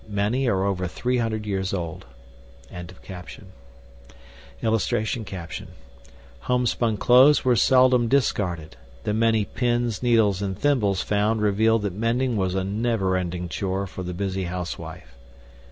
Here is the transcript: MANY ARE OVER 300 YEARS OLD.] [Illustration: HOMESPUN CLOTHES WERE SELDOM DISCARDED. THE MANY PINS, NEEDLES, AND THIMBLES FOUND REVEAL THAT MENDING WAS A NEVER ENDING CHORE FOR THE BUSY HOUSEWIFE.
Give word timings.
MANY 0.09 0.49
ARE 0.49 0.63
OVER 0.63 0.87
300 0.87 1.45
YEARS 1.45 1.75
OLD.] 1.75 2.07
[Illustration: 4.63 5.67
HOMESPUN 6.39 6.97
CLOTHES 6.97 7.45
WERE 7.45 7.55
SELDOM 7.55 8.07
DISCARDED. 8.07 8.77
THE 9.03 9.13
MANY 9.13 9.45
PINS, 9.45 10.01
NEEDLES, 10.01 10.41
AND 10.41 10.57
THIMBLES 10.57 11.03
FOUND 11.03 11.43
REVEAL 11.43 11.77
THAT 11.77 11.93
MENDING 11.93 12.35
WAS 12.35 12.55
A 12.55 12.63
NEVER 12.63 13.15
ENDING 13.15 13.47
CHORE 13.49 13.85
FOR 13.85 14.01
THE 14.01 14.15
BUSY 14.15 14.45
HOUSEWIFE. 14.45 15.15